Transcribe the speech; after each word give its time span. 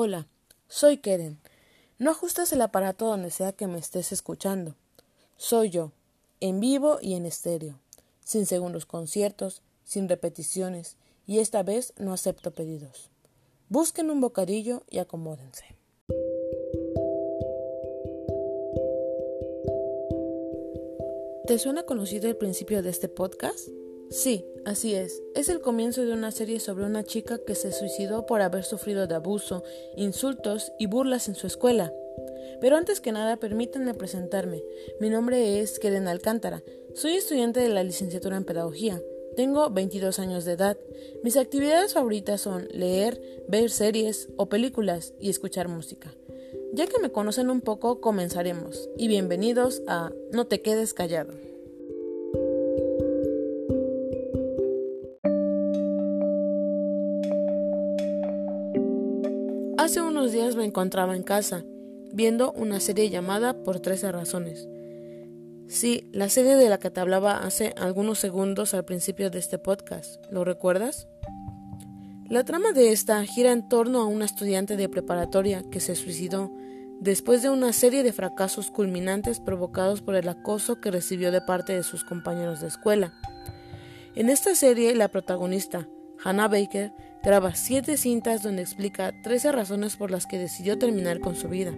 Hola, 0.00 0.28
soy 0.68 0.98
Keren. 0.98 1.40
No 1.98 2.12
ajustes 2.12 2.52
el 2.52 2.62
aparato 2.62 3.06
donde 3.06 3.32
sea 3.32 3.50
que 3.50 3.66
me 3.66 3.80
estés 3.80 4.12
escuchando. 4.12 4.76
Soy 5.36 5.70
yo, 5.70 5.90
en 6.38 6.60
vivo 6.60 6.98
y 7.02 7.14
en 7.14 7.26
estéreo, 7.26 7.80
sin 8.20 8.46
segundos 8.46 8.86
conciertos, 8.86 9.60
sin 9.82 10.08
repeticiones, 10.08 10.96
y 11.26 11.40
esta 11.40 11.64
vez 11.64 11.94
no 11.96 12.12
acepto 12.12 12.52
pedidos. 12.52 13.10
Busquen 13.70 14.12
un 14.12 14.20
bocadillo 14.20 14.84
y 14.88 14.98
acomódense. 14.98 15.64
¿Te 21.48 21.58
suena 21.58 21.82
conocido 21.82 22.28
el 22.28 22.36
principio 22.36 22.84
de 22.84 22.90
este 22.90 23.08
podcast? 23.08 23.68
Sí, 24.10 24.46
así 24.68 24.94
es. 24.94 25.22
Es 25.34 25.48
el 25.48 25.60
comienzo 25.60 26.04
de 26.04 26.12
una 26.12 26.30
serie 26.30 26.60
sobre 26.60 26.84
una 26.84 27.04
chica 27.04 27.38
que 27.38 27.54
se 27.54 27.72
suicidó 27.72 28.26
por 28.26 28.42
haber 28.42 28.64
sufrido 28.64 29.06
de 29.06 29.14
abuso, 29.14 29.64
insultos 29.96 30.72
y 30.78 30.86
burlas 30.86 31.28
en 31.28 31.34
su 31.34 31.46
escuela. 31.46 31.92
Pero 32.60 32.76
antes 32.76 33.00
que 33.00 33.12
nada, 33.12 33.36
permítanme 33.36 33.94
presentarme. 33.94 34.62
Mi 35.00 35.10
nombre 35.10 35.60
es 35.60 35.78
Keren 35.78 36.08
Alcántara. 36.08 36.62
Soy 36.94 37.12
estudiante 37.12 37.60
de 37.60 37.68
la 37.68 37.82
licenciatura 37.82 38.36
en 38.36 38.44
Pedagogía. 38.44 39.02
Tengo 39.36 39.70
22 39.70 40.18
años 40.18 40.44
de 40.44 40.52
edad. 40.52 40.76
Mis 41.22 41.36
actividades 41.36 41.94
favoritas 41.94 42.40
son 42.40 42.68
leer, 42.72 43.20
ver 43.48 43.70
series 43.70 44.28
o 44.36 44.48
películas 44.48 45.14
y 45.20 45.30
escuchar 45.30 45.68
música. 45.68 46.14
Ya 46.72 46.86
que 46.86 46.98
me 47.00 47.10
conocen 47.10 47.48
un 47.48 47.60
poco, 47.60 48.00
comenzaremos. 48.00 48.90
Y 48.96 49.08
bienvenidos 49.08 49.82
a 49.86 50.12
No 50.32 50.46
te 50.46 50.60
quedes 50.60 50.92
callado. 50.92 51.47
Unos 60.18 60.32
días 60.32 60.56
me 60.56 60.64
encontraba 60.64 61.14
en 61.14 61.22
casa, 61.22 61.64
viendo 62.12 62.50
una 62.54 62.80
serie 62.80 63.08
llamada 63.08 63.62
Por 63.62 63.78
13 63.78 64.10
razones. 64.10 64.66
Sí, 65.68 66.10
la 66.12 66.28
serie 66.28 66.56
de 66.56 66.68
la 66.68 66.78
que 66.78 66.90
te 66.90 66.98
hablaba 66.98 67.36
hace 67.36 67.72
algunos 67.76 68.18
segundos 68.18 68.74
al 68.74 68.84
principio 68.84 69.30
de 69.30 69.38
este 69.38 69.58
podcast. 69.58 70.16
¿Lo 70.32 70.42
recuerdas? 70.42 71.06
La 72.28 72.42
trama 72.42 72.72
de 72.72 72.90
esta 72.90 73.24
gira 73.26 73.52
en 73.52 73.68
torno 73.68 74.00
a 74.00 74.06
una 74.06 74.24
estudiante 74.24 74.76
de 74.76 74.88
preparatoria 74.88 75.62
que 75.70 75.78
se 75.78 75.94
suicidó 75.94 76.50
después 76.98 77.42
de 77.42 77.50
una 77.50 77.72
serie 77.72 78.02
de 78.02 78.12
fracasos 78.12 78.72
culminantes 78.72 79.38
provocados 79.38 80.02
por 80.02 80.16
el 80.16 80.28
acoso 80.28 80.80
que 80.80 80.90
recibió 80.90 81.30
de 81.30 81.42
parte 81.42 81.74
de 81.74 81.84
sus 81.84 82.02
compañeros 82.02 82.60
de 82.60 82.66
escuela. 82.66 83.14
En 84.16 84.30
esta 84.30 84.56
serie, 84.56 84.96
la 84.96 85.06
protagonista, 85.06 85.88
Hannah 86.24 86.48
Baker, 86.48 86.92
graba 87.28 87.54
siete 87.54 87.98
cintas 87.98 88.42
donde 88.42 88.62
explica 88.62 89.12
13 89.20 89.52
razones 89.52 89.96
por 89.96 90.10
las 90.10 90.24
que 90.24 90.38
decidió 90.38 90.78
terminar 90.78 91.20
con 91.20 91.36
su 91.36 91.46
vida. 91.46 91.74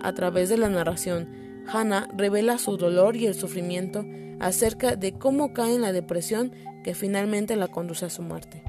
A 0.00 0.12
través 0.14 0.48
de 0.48 0.58
la 0.58 0.68
narración, 0.68 1.64
Hannah 1.66 2.08
revela 2.16 2.56
su 2.56 2.76
dolor 2.76 3.16
y 3.16 3.26
el 3.26 3.34
sufrimiento 3.34 4.06
acerca 4.38 4.94
de 4.94 5.18
cómo 5.18 5.52
cae 5.54 5.74
en 5.74 5.82
la 5.82 5.90
depresión 5.90 6.52
que 6.84 6.94
finalmente 6.94 7.56
la 7.56 7.66
conduce 7.66 8.04
a 8.06 8.10
su 8.10 8.22
muerte. 8.22 8.62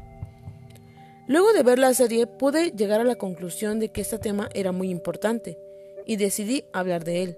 Luego 1.27 1.53
de 1.53 1.61
ver 1.61 1.77
la 1.77 1.93
serie 1.93 2.25
pude 2.25 2.71
llegar 2.71 2.99
a 2.99 3.03
la 3.03 3.17
conclusión 3.17 3.77
de 3.77 3.89
que 3.89 4.01
este 4.01 4.17
tema 4.17 4.49
era 4.55 4.71
muy 4.71 4.89
importante 4.89 5.59
y 6.07 6.15
decidí 6.15 6.65
hablar 6.73 7.03
de 7.03 7.21
él, 7.21 7.37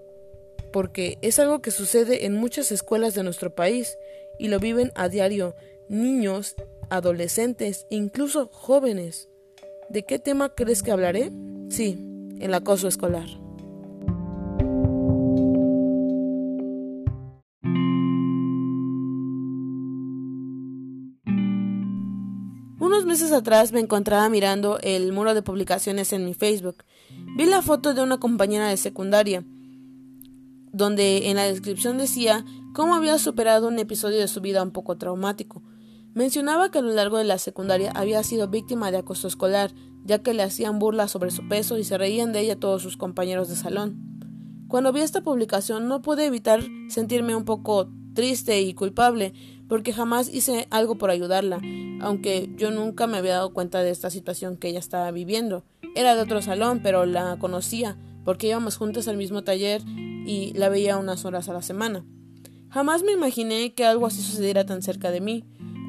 porque 0.72 1.18
es 1.22 1.38
algo 1.38 1.62
que 1.62 1.72
sucede 1.72 2.26
en 2.26 2.36
muchas 2.36 2.72
escuelas 2.72 3.14
de 3.14 3.24
nuestro 3.24 3.54
país 3.54 3.98
y 4.40 4.48
lo 4.48 4.60
viven 4.60 4.94
a 4.96 5.10
diario 5.10 5.54
niños 5.90 6.56
adolescentes, 6.90 7.86
incluso 7.90 8.48
jóvenes. 8.48 9.30
¿De 9.90 10.06
qué 10.06 10.20
tema 10.20 10.50
crees 10.50 10.84
que 10.84 10.92
hablaré? 10.92 11.32
Sí, 11.70 11.98
el 12.40 12.54
acoso 12.54 12.88
escolar. 12.88 13.28
Unos 22.80 23.06
meses 23.06 23.32
atrás 23.32 23.72
me 23.72 23.80
encontraba 23.80 24.30
mirando 24.30 24.78
el 24.82 25.14
muro 25.14 25.34
de 25.34 25.42
publicaciones 25.42 26.14
en 26.14 26.26
mi 26.26 26.34
Facebook. 26.34 26.84
Vi 27.38 27.46
la 27.46 27.62
foto 27.62 27.94
de 27.94 28.04
una 28.04 28.20
compañera 28.20 28.68
de 28.68 28.78
secundaria, 28.78 29.44
donde 30.72 31.30
en 31.30 31.38
la 31.38 31.46
descripción 31.46 31.98
decía 31.98 32.46
cómo 32.74 32.94
había 32.94 33.18
superado 33.18 33.68
un 33.68 33.80
episodio 33.80 34.20
de 34.20 34.28
su 34.28 34.42
vida 34.42 34.62
un 34.62 34.72
poco 34.72 34.98
traumático. 34.98 35.64
Mencionaba 36.14 36.70
que 36.70 36.78
a 36.78 36.82
lo 36.84 36.92
largo 36.92 37.18
de 37.18 37.24
la 37.24 37.40
secundaria 37.40 37.92
había 37.96 38.22
sido 38.22 38.48
víctima 38.48 38.92
de 38.92 38.98
acoso 38.98 39.28
escolar, 39.28 39.72
ya 40.06 40.20
que 40.22 40.36
le 40.36 40.44
hacían 40.44 40.78
burlas 40.78 41.10
sobre 41.10 41.32
su 41.32 41.48
peso 41.48 41.80
y 41.80 41.84
se 41.84 41.98
reían 41.98 42.34
de 42.34 42.42
ella 42.42 42.60
todos 42.60 42.84
sus 42.84 42.98
compañeros 42.98 43.50
de 43.50 43.56
salón. 43.56 43.98
Cuando 44.68 44.94
vi 44.94 45.02
esta 45.02 45.22
publicación 45.22 45.88
no 45.88 46.04
pude 46.04 46.26
evitar 46.26 46.62
sentirme 46.88 47.36
un 47.36 47.46
poco 47.46 47.90
triste 48.14 48.62
y 48.62 48.76
culpable, 48.76 49.34
porque 49.68 49.92
jamás 49.92 50.30
hice 50.32 50.68
algo 50.70 51.00
por 51.00 51.10
ayudarla, 51.10 51.60
aunque 52.00 52.54
yo 52.58 52.70
nunca 52.70 53.08
me 53.08 53.18
había 53.18 53.34
dado 53.34 53.54
cuenta 53.54 53.82
de 53.82 53.90
esta 53.90 54.12
situación 54.12 54.58
que 54.58 54.68
ella 54.68 54.80
estaba 54.80 55.10
viviendo. 55.10 55.64
Era 55.96 56.16
de 56.16 56.22
otro 56.22 56.44
salón, 56.44 56.82
pero 56.84 57.08
la 57.08 57.38
conocía, 57.40 57.98
porque 58.24 58.48
íbamos 58.48 58.78
juntos 58.78 59.08
al 59.08 59.18
mismo 59.18 59.44
taller 59.44 59.82
y 59.88 60.54
la 60.54 60.70
veía 60.70 60.98
unas 60.98 61.26
horas 61.26 61.50
a 61.50 61.54
la 61.54 61.64
semana. 61.64 62.06
Jamás 62.70 63.02
me 63.04 63.12
imaginé 63.12 63.74
que 63.74 63.86
algo 63.86 64.06
así 64.06 64.22
sucediera 64.22 64.66
tan 64.66 64.82
cerca 64.82 65.10
de 65.12 65.22
mí 65.22 65.44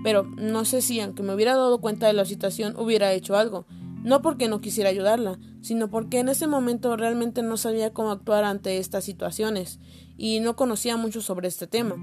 pero 0.05 0.23
no 0.23 0.67
sé 0.67 0.83
si 0.83 1.01
aunque 1.01 1.23
me 1.23 1.35
hubiera 1.35 1.57
dado 1.57 1.81
cuenta 1.81 2.07
de 2.07 2.13
la 2.13 2.27
situación 2.27 2.77
hubiera 2.79 3.13
hecho 3.15 3.37
algo, 3.37 3.65
no 4.05 4.21
porque 4.21 4.49
no 4.49 4.61
quisiera 4.61 4.91
ayudarla, 4.91 5.39
sino 5.63 5.89
porque 5.89 6.19
en 6.19 6.29
ese 6.29 6.47
momento 6.47 6.95
realmente 6.95 7.43
no 7.43 7.57
sabía 7.57 7.95
cómo 7.95 8.11
actuar 8.11 8.45
ante 8.45 8.77
estas 8.77 9.03
situaciones 9.03 9.81
y 10.19 10.41
no 10.41 10.57
conocía 10.57 10.99
mucho 10.99 11.23
sobre 11.23 11.49
este 11.49 11.67
tema. 11.67 11.97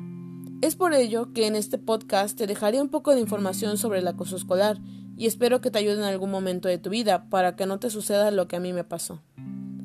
Es 0.63 0.75
por 0.75 0.95
ello 0.95 1.31
que 1.31 1.45
en 1.45 1.55
este 1.55 1.77
podcast 1.77 2.35
te 2.35 2.47
dejaré 2.47 2.81
un 2.81 2.89
poco 2.89 3.13
de 3.13 3.21
información 3.21 3.77
sobre 3.77 3.99
el 3.99 4.07
acoso 4.07 4.35
escolar 4.35 4.79
y 5.15 5.27
espero 5.27 5.61
que 5.61 5.69
te 5.69 5.77
ayude 5.77 5.97
en 5.97 6.03
algún 6.03 6.31
momento 6.31 6.69
de 6.69 6.79
tu 6.79 6.89
vida 6.89 7.29
para 7.29 7.55
que 7.55 7.67
no 7.67 7.77
te 7.79 7.91
suceda 7.91 8.31
lo 8.31 8.47
que 8.47 8.55
a 8.55 8.59
mí 8.59 8.73
me 8.73 8.83
pasó. 8.83 9.21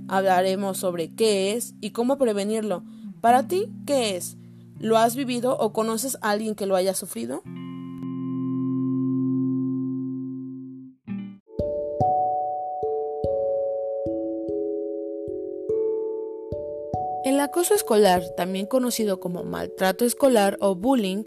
Hablaremos 0.09 0.79
sobre 0.79 1.15
qué 1.15 1.53
es 1.53 1.75
y 1.83 1.91
cómo 1.91 2.17
prevenirlo. 2.17 2.83
Para 3.21 3.47
ti, 3.47 3.69
¿qué 3.87 4.17
es? 4.17 4.39
¿Lo 4.79 4.97
has 4.97 5.17
vivido 5.17 5.59
o 5.59 5.75
conoces 5.75 6.17
a 6.23 6.31
alguien 6.31 6.55
que 6.55 6.65
lo 6.65 6.77
haya 6.77 6.95
sufrido? 6.95 7.43
Acoso 17.47 17.75
escolar, 17.75 18.23
también 18.37 18.67
conocido 18.67 19.21
como 19.21 19.45
maltrato 19.45 20.05
escolar 20.05 20.57
o 20.61 20.75
bullying, 20.75 21.25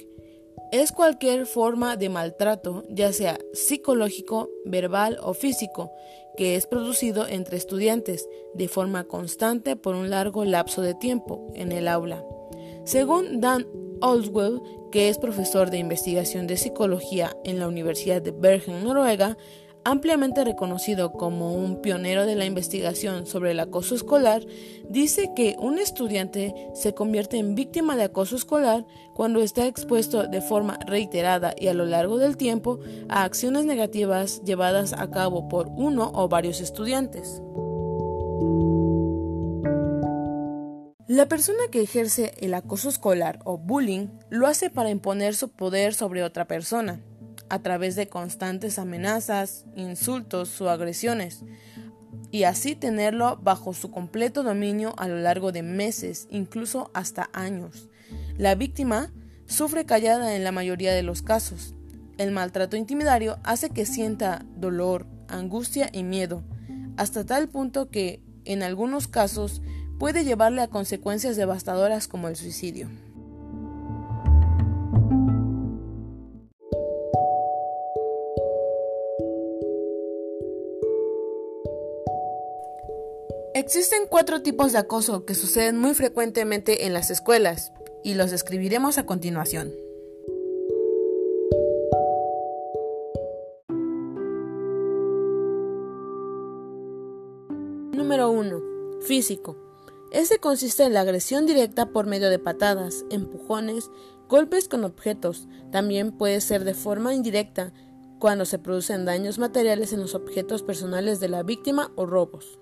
es 0.72 0.92
cualquier 0.92 1.46
forma 1.46 1.96
de 1.96 2.10
maltrato, 2.10 2.84
ya 2.90 3.12
sea 3.12 3.40
psicológico, 3.54 4.50
verbal 4.66 5.18
o 5.24 5.34
físico, 5.34 5.92
que 6.38 6.56
es 6.56 6.68
producido 6.68 7.28
entre 7.28 7.58
estudiantes 7.58 8.28
de 8.54 8.68
forma 8.68 9.06
constante 9.06 9.76
por 9.76 9.96
un 9.96 10.10
largo 10.10 10.46
lapso 10.46 10.82
de 10.82 10.94
tiempo 10.94 11.52
en 11.56 11.72
el 11.72 11.88
aula. 11.88 12.24
Según 12.86 13.42
Dan 13.42 13.66
Oswald, 14.02 14.62
que 14.92 15.10
es 15.10 15.18
profesor 15.18 15.72
de 15.72 15.78
investigación 15.78 16.48
de 16.48 16.58
psicología 16.58 17.36
en 17.44 17.60
la 17.60 17.68
Universidad 17.68 18.22
de 18.22 18.32
Bergen, 18.32 18.84
Noruega, 18.84 19.38
ampliamente 19.90 20.44
reconocido 20.44 21.12
como 21.12 21.54
un 21.54 21.82
pionero 21.82 22.26
de 22.26 22.36
la 22.36 22.46
investigación 22.46 23.26
sobre 23.26 23.52
el 23.52 23.60
acoso 23.60 23.96
escolar, 23.96 24.46
dice 24.88 25.32
que 25.36 25.56
un 25.60 25.80
estudiante 25.80 26.54
se 26.76 26.94
convierte 26.94 27.38
en 27.38 27.56
víctima 27.56 27.96
de 27.96 28.04
acoso 28.04 28.36
escolar 28.36 28.86
cuando 29.16 29.42
está 29.42 29.66
expuesto 29.66 30.28
de 30.28 30.42
forma 30.42 30.78
reiterada 30.86 31.56
y 31.58 31.68
a 31.68 31.74
lo 31.74 31.86
largo 31.86 32.20
del 32.20 32.38
tiempo 32.38 32.80
a 33.10 33.24
acciones 33.24 33.66
negativas 33.66 34.44
llevadas 34.44 34.94
a 34.94 35.10
cabo 35.10 35.50
por 35.50 35.70
uno 35.70 36.12
o 36.14 36.30
varios 36.30 36.62
estudiantes. 36.62 37.42
La 41.08 41.28
persona 41.28 41.64
que 41.72 41.82
ejerce 41.82 42.34
el 42.40 42.54
acoso 42.54 42.88
escolar 42.88 43.40
o 43.44 43.58
bullying 43.58 44.10
lo 44.30 44.46
hace 44.46 44.70
para 44.70 44.92
imponer 44.92 45.34
su 45.34 45.50
poder 45.50 45.96
sobre 45.96 46.24
otra 46.24 46.46
persona, 46.46 47.02
a 47.50 47.60
través 47.60 47.96
de 47.96 48.08
constantes 48.08 48.80
amenazas, 48.80 49.66
insultos 49.76 50.60
o 50.62 50.70
agresiones, 50.70 51.44
y 52.32 52.44
así 52.44 52.76
tenerlo 52.76 53.38
bajo 53.42 53.74
su 53.74 53.92
completo 53.92 54.44
dominio 54.44 54.94
a 54.98 55.08
lo 55.08 55.18
largo 55.18 55.52
de 55.52 55.64
meses, 55.64 56.28
incluso 56.30 56.92
hasta 56.94 57.30
años. 57.34 57.90
La 58.38 58.56
víctima 58.56 59.12
sufre 59.48 59.86
callada 59.86 60.36
en 60.36 60.44
la 60.44 60.52
mayoría 60.52 60.94
de 60.94 61.04
los 61.04 61.22
casos. 61.22 61.74
El 62.18 62.32
maltrato 62.32 62.78
intimidario 62.78 63.40
hace 63.44 63.70
que 63.70 63.86
sienta 63.86 64.46
dolor, 64.56 65.08
angustia 65.28 65.90
y 65.92 66.04
miedo, 66.04 66.44
hasta 66.98 67.26
tal 67.26 67.48
punto 67.50 67.90
que, 67.90 68.22
en 68.46 68.62
algunos 68.62 69.08
casos, 69.08 69.62
puede 69.98 70.24
llevarle 70.24 70.62
a 70.62 70.68
consecuencias 70.68 71.36
devastadoras 71.36 72.08
como 72.08 72.28
el 72.28 72.36
suicidio. 72.36 72.90
Existen 83.72 84.08
cuatro 84.10 84.42
tipos 84.42 84.72
de 84.72 84.80
acoso 84.80 85.26
que 85.26 85.36
suceden 85.36 85.78
muy 85.78 85.94
frecuentemente 85.94 86.88
en 86.88 86.94
las 86.94 87.12
escuelas 87.12 87.72
y 88.04 88.16
los 88.16 88.32
describiremos 88.32 88.98
a 88.98 89.06
continuación. 89.06 89.72
Número 97.92 98.32
1. 98.32 98.60
Físico. 99.02 99.56
Este 100.12 100.40
consiste 100.40 100.82
en 100.82 100.96
la 100.96 101.02
agresión 101.02 101.46
directa 101.46 101.92
por 101.92 102.08
medio 102.08 102.32
de 102.32 102.40
patadas, 102.40 103.06
empujones, 103.12 103.92
golpes 104.28 104.68
con 104.68 104.84
objetos. 104.84 105.48
También 105.72 106.18
puede 106.18 106.42
ser 106.42 106.64
de 106.64 106.74
forma 106.74 107.14
indirecta 107.14 107.72
cuando 108.18 108.46
se 108.46 108.58
producen 108.58 109.06
daños 109.06 109.38
materiales 109.38 109.94
en 109.94 110.00
los 110.00 110.16
objetos 110.16 110.64
personales 110.64 111.20
de 111.20 111.30
la 111.30 111.44
víctima 111.44 111.92
o 111.96 112.08
robos. 112.08 112.60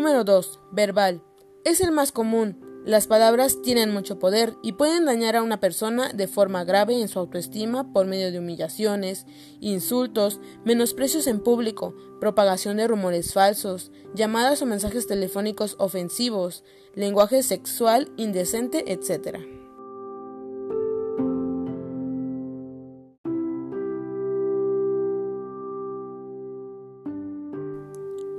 Número 0.00 0.24
2. 0.24 0.60
Verbal. 0.72 1.22
Es 1.62 1.82
el 1.82 1.92
más 1.92 2.10
común. 2.10 2.58
Las 2.86 3.06
palabras 3.06 3.60
tienen 3.60 3.92
mucho 3.92 4.18
poder 4.18 4.56
y 4.62 4.72
pueden 4.72 5.04
dañar 5.04 5.36
a 5.36 5.42
una 5.42 5.60
persona 5.60 6.14
de 6.14 6.26
forma 6.26 6.64
grave 6.64 6.98
en 6.98 7.06
su 7.06 7.18
autoestima 7.18 7.92
por 7.92 8.06
medio 8.06 8.32
de 8.32 8.38
humillaciones, 8.38 9.26
insultos, 9.60 10.40
menosprecios 10.64 11.26
en 11.26 11.40
público, 11.40 11.94
propagación 12.18 12.78
de 12.78 12.88
rumores 12.88 13.34
falsos, 13.34 13.92
llamadas 14.14 14.62
o 14.62 14.66
mensajes 14.66 15.06
telefónicos 15.06 15.76
ofensivos, 15.78 16.64
lenguaje 16.94 17.42
sexual 17.42 18.10
indecente, 18.16 18.90
etc. 18.90 19.36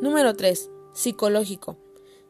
Número 0.01 0.33
3. 0.33 0.70
Psicológico. 0.93 1.77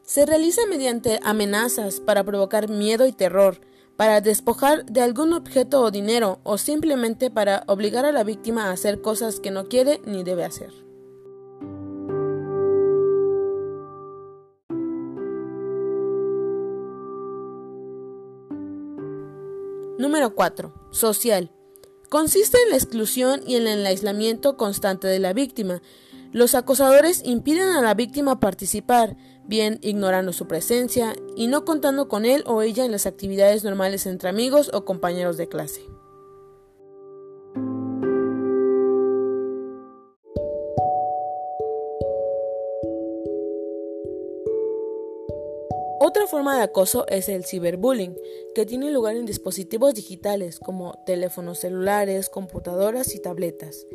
Se 0.02 0.26
realiza 0.26 0.62
mediante 0.68 1.20
amenazas 1.22 2.00
para 2.00 2.24
provocar 2.24 2.68
miedo 2.68 3.06
y 3.06 3.12
terror, 3.12 3.60
para 3.96 4.20
despojar 4.20 4.84
de 4.86 5.00
algún 5.00 5.32
objeto 5.32 5.80
o 5.80 5.90
dinero 5.90 6.40
o 6.42 6.58
simplemente 6.58 7.30
para 7.30 7.64
obligar 7.66 8.04
a 8.04 8.12
la 8.12 8.24
víctima 8.24 8.64
a 8.64 8.72
hacer 8.72 9.00
cosas 9.00 9.40
que 9.40 9.50
no 9.50 9.68
quiere 9.68 10.00
ni 10.04 10.24
debe 10.24 10.44
hacer. 10.44 10.72
Número 19.98 20.34
4. 20.34 20.72
Social. 20.90 21.52
Consiste 22.08 22.58
en 22.64 22.70
la 22.70 22.76
exclusión 22.76 23.40
y 23.46 23.54
en 23.54 23.68
el 23.68 23.86
aislamiento 23.86 24.56
constante 24.56 25.06
de 25.06 25.20
la 25.20 25.32
víctima. 25.32 25.80
Los 26.32 26.54
acosadores 26.54 27.20
impiden 27.26 27.68
a 27.68 27.82
la 27.82 27.92
víctima 27.92 28.40
participar, 28.40 29.18
bien 29.44 29.78
ignorando 29.82 30.32
su 30.32 30.48
presencia 30.48 31.12
y 31.36 31.46
no 31.46 31.66
contando 31.66 32.08
con 32.08 32.24
él 32.24 32.42
o 32.46 32.62
ella 32.62 32.86
en 32.86 32.92
las 32.92 33.04
actividades 33.04 33.64
normales 33.64 34.06
entre 34.06 34.30
amigos 34.30 34.70
o 34.72 34.86
compañeros 34.86 35.36
de 35.36 35.48
clase. 35.48 35.82
Otra 46.00 46.26
forma 46.26 46.56
de 46.56 46.62
acoso 46.62 47.06
es 47.08 47.28
el 47.28 47.44
ciberbullying, 47.44 48.16
que 48.54 48.64
tiene 48.64 48.90
lugar 48.90 49.16
en 49.16 49.26
dispositivos 49.26 49.94
digitales 49.94 50.58
como 50.58 50.94
teléfonos 51.04 51.58
celulares, 51.58 52.30
computadoras 52.30 53.14
y 53.14 53.20
tabletas. 53.20 53.86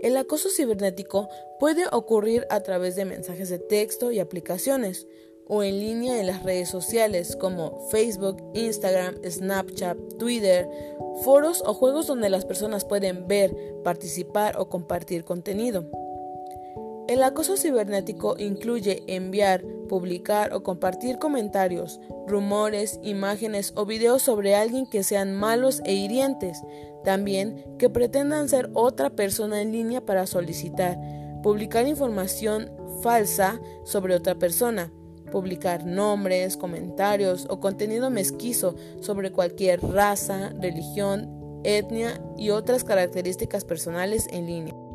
El 0.00 0.16
acoso 0.16 0.48
cibernético 0.48 1.28
puede 1.58 1.84
ocurrir 1.92 2.46
a 2.48 2.60
través 2.60 2.96
de 2.96 3.04
mensajes 3.04 3.50
de 3.50 3.58
texto 3.58 4.12
y 4.12 4.18
aplicaciones 4.18 5.06
o 5.46 5.62
en 5.62 5.80
línea 5.80 6.20
en 6.20 6.26
las 6.26 6.42
redes 6.42 6.68
sociales 6.68 7.36
como 7.36 7.88
Facebook, 7.90 8.40
Instagram, 8.54 9.16
Snapchat, 9.28 9.98
Twitter, 10.16 10.68
foros 11.22 11.62
o 11.66 11.74
juegos 11.74 12.06
donde 12.06 12.30
las 12.30 12.44
personas 12.44 12.84
pueden 12.84 13.26
ver, 13.26 13.54
participar 13.82 14.56
o 14.58 14.68
compartir 14.68 15.24
contenido. 15.24 15.90
El 17.10 17.24
acoso 17.24 17.56
cibernético 17.56 18.36
incluye 18.38 19.02
enviar, 19.08 19.64
publicar 19.88 20.54
o 20.54 20.62
compartir 20.62 21.18
comentarios, 21.18 21.98
rumores, 22.28 23.00
imágenes 23.02 23.72
o 23.74 23.84
videos 23.84 24.22
sobre 24.22 24.54
alguien 24.54 24.86
que 24.86 25.02
sean 25.02 25.34
malos 25.34 25.82
e 25.84 25.94
hirientes, 25.94 26.62
también 27.02 27.64
que 27.80 27.90
pretendan 27.90 28.48
ser 28.48 28.70
otra 28.74 29.10
persona 29.10 29.60
en 29.60 29.72
línea 29.72 30.06
para 30.06 30.28
solicitar, 30.28 31.00
publicar 31.42 31.88
información 31.88 32.70
falsa 33.02 33.60
sobre 33.82 34.14
otra 34.14 34.36
persona, 34.36 34.92
publicar 35.32 35.84
nombres, 35.84 36.56
comentarios 36.56 37.48
o 37.50 37.58
contenido 37.58 38.10
mezquizo 38.10 38.76
sobre 39.00 39.32
cualquier 39.32 39.82
raza, 39.82 40.50
religión, 40.60 41.28
etnia 41.64 42.22
y 42.36 42.50
otras 42.50 42.84
características 42.84 43.64
personales 43.64 44.28
en 44.30 44.46
línea. 44.46 44.89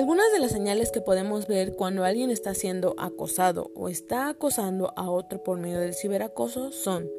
Algunas 0.00 0.32
de 0.32 0.38
las 0.38 0.52
señales 0.52 0.90
que 0.92 1.02
podemos 1.02 1.46
ver 1.46 1.76
cuando 1.76 2.04
alguien 2.04 2.30
está 2.30 2.54
siendo 2.54 2.94
acosado 2.96 3.70
o 3.74 3.90
está 3.90 4.30
acosando 4.30 4.94
a 4.96 5.10
otro 5.10 5.42
por 5.42 5.58
medio 5.58 5.78
del 5.78 5.92
ciberacoso 5.92 6.72
son 6.72 7.10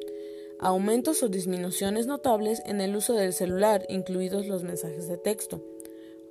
aumentos 0.59 1.21
o 1.21 1.29
disminuciones 1.29 2.07
notables 2.07 2.63
en 2.65 2.81
el 2.81 2.95
uso 2.95 3.13
del 3.13 3.33
celular, 3.33 3.85
incluidos 3.87 4.47
los 4.47 4.63
mensajes 4.63 5.07
de 5.07 5.19
texto. 5.19 5.63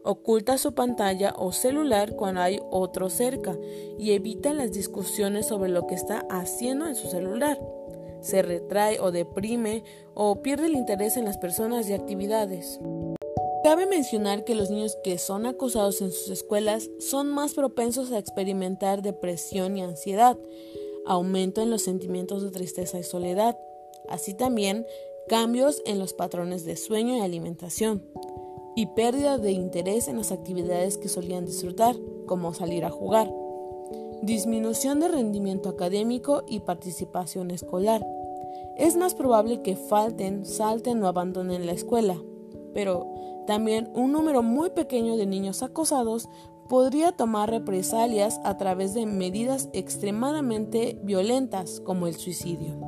Oculta 0.03 0.59
su 0.59 0.75
pantalla 0.75 1.35
o 1.37 1.53
celular 1.53 2.17
cuando 2.17 2.41
hay 2.41 2.59
otro 2.73 3.11
cerca 3.11 3.57
y 3.97 4.11
evita 4.11 4.53
las 4.53 4.73
discusiones 4.73 5.47
sobre 5.47 5.71
lo 5.71 5.87
que 5.87 5.95
está 5.95 6.27
haciendo 6.31 6.89
en 6.89 6.97
su 6.97 7.07
celular. 7.07 7.61
Se 8.23 8.43
retrae 8.43 8.99
o 8.99 9.13
deprime 9.13 9.85
o 10.15 10.43
pierde 10.43 10.67
el 10.67 10.75
interés 10.75 11.17
en 11.17 11.27
las 11.27 11.39
personas 11.39 11.89
y 11.89 11.93
actividades. 11.93 12.81
Cabe 13.63 13.87
mencionar 13.87 14.45
que 14.45 14.55
los 14.55 14.71
niños 14.71 14.97
que 15.05 15.19
son 15.19 15.45
acosados 15.45 16.01
en 16.01 16.11
sus 16.11 16.31
escuelas 16.31 16.89
son 16.99 17.29
más 17.29 17.53
propensos 17.53 18.11
a 18.11 18.19
experimentar 18.19 19.03
depresión 19.03 19.77
y 19.77 19.83
ansiedad, 19.83 20.39
aumento 21.05 21.61
en 21.61 21.71
los 21.71 21.83
sentimientos 21.83 22.43
de 22.43 22.51
tristeza 22.51 22.99
y 22.99 23.03
soledad, 23.03 23.59
así 24.09 24.33
también 24.33 24.87
cambios 25.29 25.83
en 25.85 25.99
los 25.99 26.15
patrones 26.15 26.65
de 26.65 26.77
sueño 26.77 27.19
y 27.19 27.21
alimentación, 27.21 28.03
y 28.77 28.87
pérdida 28.87 29.37
de 29.37 29.53
interés 29.53 30.09
en 30.09 30.17
las 30.17 30.33
actividades 30.33 30.97
que 30.97 31.11
solían 31.11 31.45
disfrutar, 31.45 31.97
como 32.25 32.55
salir 32.55 32.87
a 32.87 32.91
jugar, 32.91 33.31
disminución 34.23 35.01
de 35.01 35.09
rendimiento 35.09 35.69
académico 35.69 36.45
y 36.49 36.61
participación 36.61 37.51
escolar. 37.51 38.07
Es 38.79 38.97
más 38.97 39.15
probable 39.15 39.61
que 39.61 39.77
falten, 39.77 40.47
salten 40.47 41.03
o 41.03 41.09
abandonen 41.09 41.67
la 41.67 41.73
escuela, 41.73 42.17
pero 42.73 43.07
también 43.51 43.91
un 43.95 44.13
número 44.13 44.45
muy 44.45 44.71
pequeño 44.71 45.17
de 45.17 45.27
niños 45.27 45.65
acosados 45.65 46.29
podría 46.69 47.11
tomar 47.11 47.51
represalias 47.51 48.39
a 48.45 48.57
través 48.57 48.95
de 48.95 49.07
medidas 49.07 49.69
extremadamente 49.73 51.01
violentas 51.03 51.81
como 51.81 52.07
el 52.07 52.15
suicidio. 52.15 52.79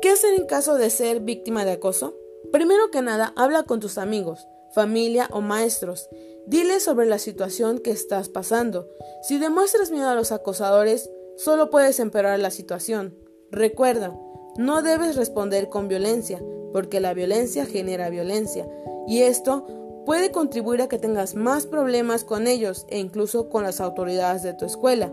¿Qué 0.00 0.10
hacer 0.10 0.34
en 0.34 0.46
caso 0.46 0.76
de 0.76 0.88
ser 0.88 1.18
víctima 1.18 1.64
de 1.64 1.72
acoso? 1.72 2.16
Primero 2.52 2.92
que 2.92 3.02
nada, 3.02 3.32
habla 3.34 3.64
con 3.64 3.80
tus 3.80 3.98
amigos, 3.98 4.46
familia 4.70 5.28
o 5.32 5.40
maestros. 5.40 6.08
Diles 6.46 6.84
sobre 6.84 7.06
la 7.06 7.18
situación 7.18 7.80
que 7.80 7.90
estás 7.90 8.28
pasando. 8.28 8.88
Si 9.24 9.38
demuestras 9.38 9.90
miedo 9.90 10.08
a 10.10 10.14
los 10.14 10.30
acosadores, 10.30 11.10
solo 11.36 11.70
puedes 11.70 11.98
empeorar 11.98 12.38
la 12.38 12.52
situación. 12.52 13.23
Recuerda, 13.54 14.12
no 14.56 14.82
debes 14.82 15.14
responder 15.14 15.68
con 15.68 15.86
violencia, 15.86 16.42
porque 16.72 16.98
la 16.98 17.14
violencia 17.14 17.64
genera 17.66 18.10
violencia, 18.10 18.66
y 19.06 19.20
esto 19.22 19.64
puede 20.04 20.32
contribuir 20.32 20.82
a 20.82 20.88
que 20.88 20.98
tengas 20.98 21.36
más 21.36 21.64
problemas 21.64 22.24
con 22.24 22.48
ellos 22.48 22.84
e 22.88 22.98
incluso 22.98 23.48
con 23.48 23.62
las 23.62 23.80
autoridades 23.80 24.42
de 24.42 24.54
tu 24.54 24.64
escuela. 24.64 25.12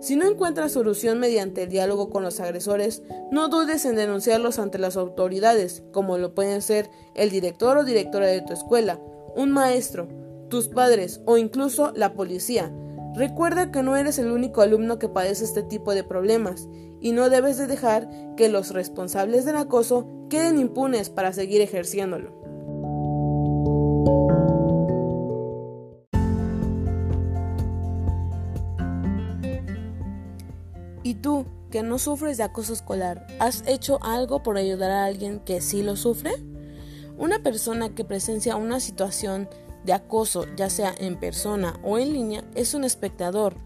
Si 0.00 0.16
no 0.16 0.26
encuentras 0.26 0.72
solución 0.72 1.18
mediante 1.18 1.64
el 1.64 1.68
diálogo 1.68 2.08
con 2.08 2.22
los 2.22 2.40
agresores, 2.40 3.02
no 3.30 3.48
dudes 3.48 3.84
en 3.84 3.94
denunciarlos 3.94 4.58
ante 4.58 4.78
las 4.78 4.96
autoridades, 4.96 5.82
como 5.92 6.16
lo 6.16 6.34
pueden 6.34 6.62
ser 6.62 6.88
el 7.14 7.28
director 7.28 7.76
o 7.76 7.84
directora 7.84 8.26
de 8.26 8.40
tu 8.40 8.54
escuela, 8.54 8.98
un 9.36 9.50
maestro, 9.50 10.08
tus 10.48 10.68
padres 10.68 11.20
o 11.26 11.36
incluso 11.36 11.92
la 11.94 12.14
policía. 12.14 12.72
Recuerda 13.14 13.70
que 13.70 13.82
no 13.82 13.96
eres 13.96 14.18
el 14.18 14.30
único 14.30 14.62
alumno 14.62 14.98
que 14.98 15.08
padece 15.08 15.44
este 15.44 15.62
tipo 15.62 15.94
de 15.94 16.02
problemas 16.02 16.68
y 17.00 17.12
no 17.12 17.28
debes 17.28 17.58
de 17.58 17.66
dejar 17.66 18.08
que 18.36 18.48
los 18.48 18.70
responsables 18.70 19.44
del 19.44 19.56
acoso 19.56 20.08
queden 20.30 20.58
impunes 20.58 21.10
para 21.10 21.32
seguir 21.34 21.60
ejerciéndolo. 21.60 22.40
¿Y 31.02 31.14
tú, 31.16 31.44
que 31.70 31.82
no 31.82 31.98
sufres 31.98 32.38
de 32.38 32.44
acoso 32.44 32.72
escolar, 32.72 33.26
has 33.40 33.62
hecho 33.66 34.02
algo 34.02 34.42
por 34.42 34.56
ayudar 34.56 34.90
a 34.90 35.04
alguien 35.04 35.40
que 35.40 35.60
sí 35.60 35.82
lo 35.82 35.96
sufre? 35.96 36.32
Una 37.18 37.42
persona 37.42 37.94
que 37.94 38.04
presencia 38.04 38.56
una 38.56 38.80
situación 38.80 39.48
de 39.84 39.92
acoso, 39.92 40.46
ya 40.56 40.70
sea 40.70 40.94
en 40.98 41.18
persona 41.18 41.78
o 41.82 41.98
en 41.98 42.12
línea, 42.12 42.44
es 42.54 42.74
un 42.74 42.84
espectador. 42.84 43.56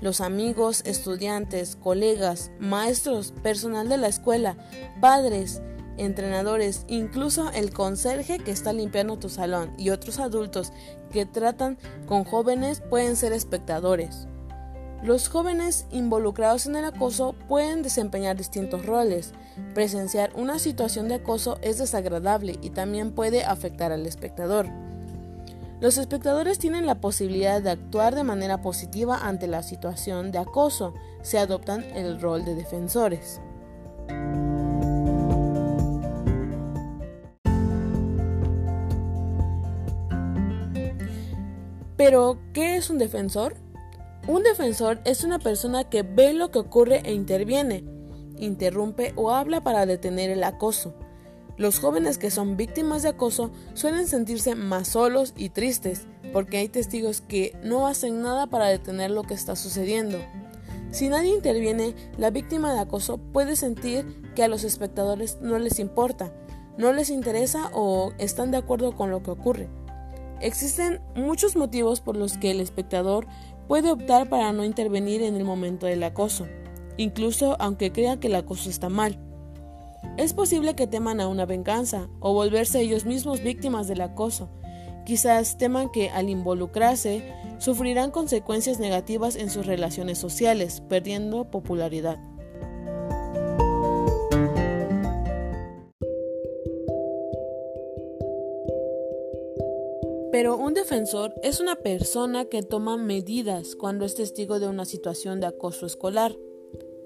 Los 0.00 0.20
amigos, 0.20 0.82
estudiantes, 0.84 1.76
colegas, 1.76 2.50
maestros, 2.58 3.32
personal 3.42 3.88
de 3.88 3.96
la 3.96 4.08
escuela, 4.08 4.56
padres, 5.00 5.62
entrenadores, 5.96 6.84
incluso 6.88 7.50
el 7.52 7.72
conserje 7.72 8.38
que 8.38 8.50
está 8.50 8.72
limpiando 8.72 9.18
tu 9.18 9.28
salón 9.28 9.72
y 9.78 9.90
otros 9.90 10.18
adultos 10.18 10.72
que 11.10 11.24
tratan 11.24 11.78
con 12.06 12.24
jóvenes 12.24 12.82
pueden 12.90 13.16
ser 13.16 13.32
espectadores. 13.32 14.28
Los 15.02 15.28
jóvenes 15.28 15.86
involucrados 15.90 16.66
en 16.66 16.76
el 16.76 16.84
acoso 16.84 17.34
pueden 17.48 17.82
desempeñar 17.82 18.36
distintos 18.36 18.84
roles. 18.84 19.32
Presenciar 19.74 20.32
una 20.34 20.58
situación 20.58 21.08
de 21.08 21.16
acoso 21.16 21.58
es 21.62 21.78
desagradable 21.78 22.58
y 22.62 22.70
también 22.70 23.12
puede 23.12 23.44
afectar 23.44 23.92
al 23.92 24.06
espectador. 24.06 24.66
Los 25.78 25.98
espectadores 25.98 26.58
tienen 26.58 26.86
la 26.86 27.00
posibilidad 27.00 27.60
de 27.60 27.70
actuar 27.70 28.14
de 28.14 28.24
manera 28.24 28.62
positiva 28.62 29.18
ante 29.18 29.46
la 29.46 29.62
situación 29.62 30.32
de 30.32 30.38
acoso, 30.38 30.94
se 31.20 31.38
adoptan 31.38 31.84
el 31.94 32.18
rol 32.18 32.46
de 32.46 32.54
defensores. 32.54 33.40
Pero, 41.96 42.38
¿qué 42.54 42.76
es 42.76 42.88
un 42.88 42.98
defensor? 42.98 43.54
Un 44.28 44.42
defensor 44.42 45.00
es 45.04 45.24
una 45.24 45.38
persona 45.38 45.84
que 45.84 46.02
ve 46.02 46.32
lo 46.32 46.50
que 46.50 46.58
ocurre 46.58 47.02
e 47.04 47.12
interviene, 47.12 47.84
interrumpe 48.38 49.12
o 49.16 49.30
habla 49.30 49.62
para 49.62 49.84
detener 49.84 50.30
el 50.30 50.42
acoso. 50.42 50.94
Los 51.56 51.78
jóvenes 51.78 52.18
que 52.18 52.30
son 52.30 52.56
víctimas 52.56 53.02
de 53.02 53.10
acoso 53.10 53.50
suelen 53.72 54.06
sentirse 54.06 54.54
más 54.54 54.88
solos 54.88 55.32
y 55.36 55.48
tristes 55.48 56.06
porque 56.32 56.58
hay 56.58 56.68
testigos 56.68 57.22
que 57.22 57.56
no 57.62 57.86
hacen 57.86 58.20
nada 58.20 58.46
para 58.46 58.66
detener 58.66 59.10
lo 59.10 59.22
que 59.22 59.34
está 59.34 59.56
sucediendo. 59.56 60.18
Si 60.90 61.08
nadie 61.08 61.34
interviene, 61.34 61.94
la 62.18 62.30
víctima 62.30 62.72
de 62.74 62.80
acoso 62.80 63.18
puede 63.18 63.56
sentir 63.56 64.04
que 64.34 64.44
a 64.44 64.48
los 64.48 64.64
espectadores 64.64 65.38
no 65.40 65.58
les 65.58 65.78
importa, 65.78 66.32
no 66.76 66.92
les 66.92 67.08
interesa 67.10 67.70
o 67.72 68.12
están 68.18 68.50
de 68.50 68.58
acuerdo 68.58 68.92
con 68.94 69.10
lo 69.10 69.22
que 69.22 69.30
ocurre. 69.30 69.68
Existen 70.40 71.00
muchos 71.14 71.56
motivos 71.56 72.02
por 72.02 72.16
los 72.16 72.36
que 72.36 72.50
el 72.50 72.60
espectador 72.60 73.26
puede 73.66 73.90
optar 73.90 74.28
para 74.28 74.52
no 74.52 74.64
intervenir 74.64 75.22
en 75.22 75.36
el 75.36 75.44
momento 75.44 75.86
del 75.86 76.02
acoso, 76.02 76.46
incluso 76.98 77.56
aunque 77.58 77.92
crea 77.92 78.20
que 78.20 78.28
el 78.28 78.34
acoso 78.34 78.68
está 78.68 78.90
mal. 78.90 79.18
Es 80.16 80.32
posible 80.32 80.74
que 80.74 80.86
teman 80.86 81.20
a 81.20 81.28
una 81.28 81.46
venganza 81.46 82.08
o 82.20 82.32
volverse 82.32 82.80
ellos 82.80 83.04
mismos 83.04 83.42
víctimas 83.42 83.88
del 83.88 84.00
acoso. 84.00 84.48
Quizás 85.04 85.56
teman 85.56 85.90
que 85.90 86.10
al 86.10 86.28
involucrarse 86.28 87.22
sufrirán 87.58 88.10
consecuencias 88.10 88.80
negativas 88.80 89.36
en 89.36 89.50
sus 89.50 89.66
relaciones 89.66 90.18
sociales, 90.18 90.82
perdiendo 90.88 91.50
popularidad. 91.50 92.18
Pero 100.32 100.58
un 100.58 100.74
defensor 100.74 101.34
es 101.42 101.60
una 101.60 101.76
persona 101.76 102.44
que 102.44 102.62
toma 102.62 102.98
medidas 102.98 103.74
cuando 103.74 104.04
es 104.04 104.14
testigo 104.14 104.60
de 104.60 104.68
una 104.68 104.84
situación 104.84 105.40
de 105.40 105.46
acoso 105.46 105.86
escolar. 105.86 106.36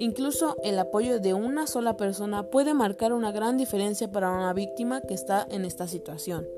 Incluso 0.01 0.57
el 0.65 0.79
apoyo 0.79 1.21
de 1.21 1.35
una 1.35 1.67
sola 1.67 1.99
persona 1.99 2.45
puede 2.45 2.73
marcar 2.73 3.13
una 3.13 3.33
gran 3.33 3.59
diferencia 3.59 4.11
para 4.11 4.31
una 4.31 4.55
víctima 4.55 5.03
que 5.03 5.13
está 5.13 5.47
en 5.51 5.67
esta 5.67 5.87
situación. 5.87 6.49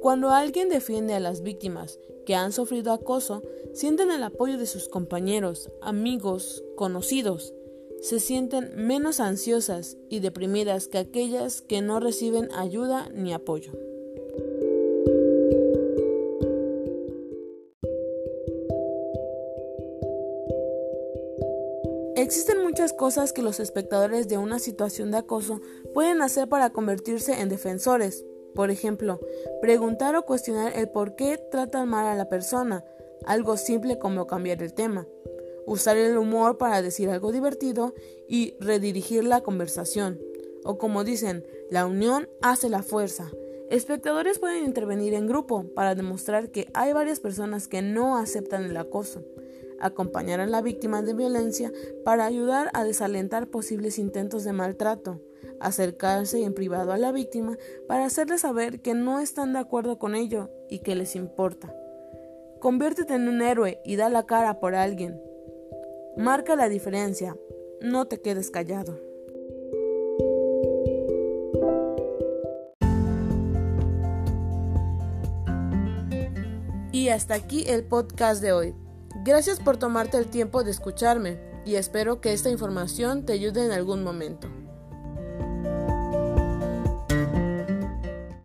Cuando 0.00 0.30
alguien 0.30 0.70
defiende 0.70 1.12
a 1.12 1.20
las 1.20 1.42
víctimas 1.42 2.00
que 2.24 2.34
han 2.34 2.52
sufrido 2.52 2.92
acoso, 2.92 3.42
sienten 3.74 4.10
el 4.10 4.22
apoyo 4.22 4.56
de 4.56 4.64
sus 4.64 4.88
compañeros, 4.88 5.70
amigos, 5.82 6.64
conocidos. 6.76 7.52
Se 8.00 8.20
sienten 8.20 8.72
menos 8.74 9.20
ansiosas 9.20 9.98
y 10.08 10.20
deprimidas 10.20 10.88
que 10.88 10.96
aquellas 10.96 11.60
que 11.60 11.82
no 11.82 12.00
reciben 12.00 12.48
ayuda 12.52 13.10
ni 13.12 13.34
apoyo. 13.34 13.72
Existen 22.26 22.60
muchas 22.60 22.92
cosas 22.92 23.32
que 23.32 23.40
los 23.40 23.60
espectadores 23.60 24.26
de 24.26 24.36
una 24.36 24.58
situación 24.58 25.12
de 25.12 25.18
acoso 25.18 25.60
pueden 25.94 26.20
hacer 26.22 26.48
para 26.48 26.70
convertirse 26.70 27.40
en 27.40 27.48
defensores. 27.48 28.24
Por 28.52 28.72
ejemplo, 28.72 29.20
preguntar 29.60 30.16
o 30.16 30.24
cuestionar 30.24 30.72
el 30.74 30.88
por 30.88 31.14
qué 31.14 31.38
tratan 31.38 31.88
mal 31.88 32.04
a 32.04 32.16
la 32.16 32.28
persona, 32.28 32.84
algo 33.26 33.56
simple 33.56 34.00
como 34.00 34.26
cambiar 34.26 34.60
el 34.60 34.74
tema. 34.74 35.06
Usar 35.66 35.98
el 35.98 36.18
humor 36.18 36.58
para 36.58 36.82
decir 36.82 37.10
algo 37.10 37.30
divertido 37.30 37.94
y 38.28 38.56
redirigir 38.58 39.22
la 39.22 39.42
conversación. 39.42 40.20
O 40.64 40.78
como 40.78 41.04
dicen, 41.04 41.46
la 41.70 41.86
unión 41.86 42.28
hace 42.42 42.68
la 42.68 42.82
fuerza. 42.82 43.30
Espectadores 43.70 44.40
pueden 44.40 44.64
intervenir 44.64 45.14
en 45.14 45.28
grupo 45.28 45.64
para 45.76 45.94
demostrar 45.94 46.50
que 46.50 46.68
hay 46.74 46.92
varias 46.92 47.20
personas 47.20 47.68
que 47.68 47.82
no 47.82 48.18
aceptan 48.18 48.64
el 48.64 48.76
acoso 48.76 49.22
acompañar 49.80 50.40
a 50.40 50.46
la 50.46 50.62
víctima 50.62 51.02
de 51.02 51.14
violencia 51.14 51.72
para 52.04 52.26
ayudar 52.26 52.70
a 52.74 52.84
desalentar 52.84 53.48
posibles 53.48 53.98
intentos 53.98 54.44
de 54.44 54.52
maltrato, 54.52 55.20
acercarse 55.60 56.42
en 56.42 56.54
privado 56.54 56.92
a 56.92 56.98
la 56.98 57.12
víctima 57.12 57.56
para 57.88 58.04
hacerle 58.04 58.38
saber 58.38 58.80
que 58.80 58.94
no 58.94 59.20
están 59.20 59.52
de 59.52 59.58
acuerdo 59.58 59.98
con 59.98 60.14
ello 60.14 60.50
y 60.68 60.80
que 60.80 60.94
les 60.94 61.16
importa. 61.16 61.74
Conviértete 62.60 63.14
en 63.14 63.28
un 63.28 63.42
héroe 63.42 63.80
y 63.84 63.96
da 63.96 64.08
la 64.08 64.26
cara 64.26 64.60
por 64.60 64.74
alguien. 64.74 65.20
Marca 66.16 66.56
la 66.56 66.68
diferencia, 66.68 67.36
no 67.80 68.06
te 68.06 68.20
quedes 68.20 68.50
callado. 68.50 68.98
Y 76.92 77.10
hasta 77.10 77.34
aquí 77.34 77.64
el 77.68 77.84
podcast 77.84 78.40
de 78.40 78.52
hoy. 78.52 78.85
Gracias 79.26 79.58
por 79.58 79.76
tomarte 79.76 80.18
el 80.18 80.28
tiempo 80.28 80.62
de 80.62 80.70
escucharme 80.70 81.40
y 81.64 81.74
espero 81.74 82.20
que 82.20 82.32
esta 82.32 82.48
información 82.48 83.26
te 83.26 83.32
ayude 83.32 83.66
en 83.66 83.72
algún 83.72 84.04
momento. 84.04 84.46